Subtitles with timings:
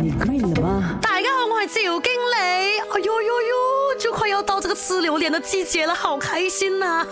[0.00, 0.98] 你了吗？
[1.00, 2.36] 大家好，我系酒经理。
[2.36, 3.38] 哎呦呦呦，
[3.98, 7.06] 就快要到这个吃榴莲的季节了，好开心呐！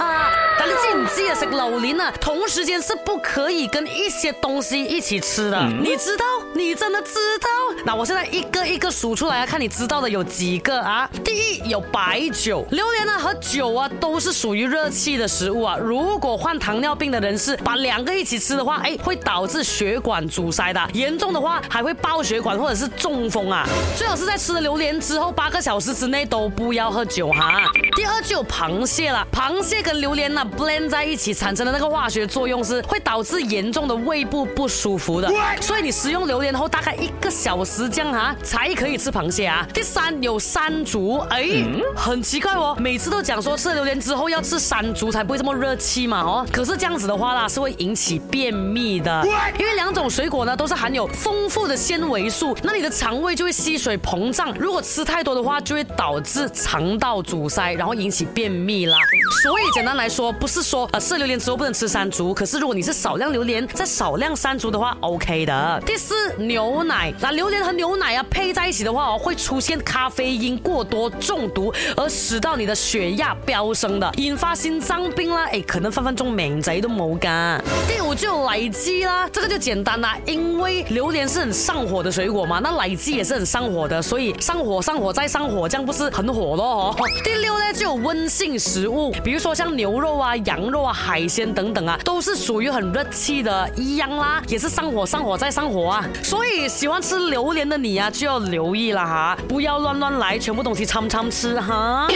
[0.58, 1.34] 但你知唔知啊？
[1.34, 6.24] 食榴莲啊，同时间是不可以跟一些东西一起吃的，你知道？
[6.58, 7.82] 你真的知道？
[7.84, 11.08] 那我现在一个一个数出来啊，看你知道的有几个啊？
[11.24, 15.76] 第一有白酒，榴莲呢和酒啊都是属于热气的食物啊。
[15.76, 23.64] 如果患糖尿病的人士把两个一起吃的话，哎，会导致血管阻塞的，严重的话还会爆血管或者是中风啊。
[23.96, 27.70] 最好是在吃了榴莲之后八个小时之内都不要喝酒哈。
[27.94, 36.47] 第二就有螃蟹了，螃蟹跟榴莲呢 blend 在一起产生的那个化学作用是会导致严重的胃部不舒服的，所以你食用榴莲。
[36.50, 39.66] 然后大概一个小时这样哈，才可以吃螃蟹啊。
[39.72, 41.46] 第三有山竹，哎，
[41.94, 49.24] 很奇怪哦，每次都讲说吃榴莲之后要吃山竹才不会这么热气嘛哦，可是这样子的话啦，是会引起便秘的，
[49.58, 58.96] 因为两种水果呢都是含有丰富的纤维素，那你的肠胃就会吸水膨胀，如果吃太多的话，就会导致肠道阻塞，然后引起便秘啦。
[59.42, 65.82] 所以简单来说，不是说啊吃榴莲之后不能吃山竹，可是如果你是少量榴莲再少量山竹的话，OK 的。
[65.84, 66.27] 第四。
[66.36, 77.62] 牛奶，那榴莲和牛奶啊配在一起的话，会出现咖啡因过多中毒，而使到你的血压飙升的，引发心脏病啦，哎，可能分分钟免贼都冇干。
[77.88, 86.94] 第五就有奶鸡啦，这个就简单啦，因为榴莲是很上火的水果嘛，那奶鸡也是很上火的，所以上火上火再上火，这样不是很火咯？
[86.98, 87.06] 哦。
[87.24, 96.08] 第六呢就有温性食物，比如说像牛肉啊、羊肉啊、海鲜等等啊，都是属于很热气的，一样啦，也是上火上火再上火啊。
[96.22, 102.06] 所以喜欢吃榴莲的你呀，就要留意了哈，不要乱乱来，全部东西尝尝吃哈。